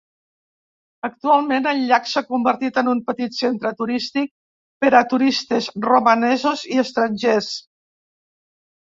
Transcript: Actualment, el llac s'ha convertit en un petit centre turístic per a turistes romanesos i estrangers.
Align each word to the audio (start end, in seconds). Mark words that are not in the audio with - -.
Actualment, 1.07 1.67
el 1.71 1.81
llac 1.91 2.09
s'ha 2.13 2.23
convertit 2.31 2.81
en 2.83 2.89
un 2.95 3.03
petit 3.11 3.37
centre 3.41 3.75
turístic 3.83 4.35
per 4.87 4.93
a 5.03 5.05
turistes 5.15 5.71
romanesos 5.89 6.69
i 6.75 6.85
estrangers. 6.89 7.57